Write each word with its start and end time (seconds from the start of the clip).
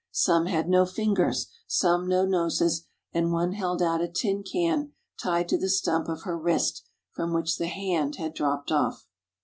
Some 0.09 0.47
had 0.47 0.67
no 0.67 0.83
fingers, 0.87 1.45
some 1.67 2.07
no 2.07 2.25
noses, 2.25 2.87
and 3.13 3.31
one 3.31 3.51
held 3.51 3.83
out 3.83 4.01
a 4.01 4.07
tin 4.07 4.41
can 4.41 4.93
tied 5.21 5.47
to 5.49 5.59
the 5.59 5.69
stump 5.69 6.07
of 6.09 6.23
her 6.23 6.35
wrist 6.39 6.83
from 7.11 7.33
which 7.35 7.57
the 7.59 7.67
hand 7.67 8.15
had 8.15 8.33
dropped 8.33 8.71
off. 8.71 9.05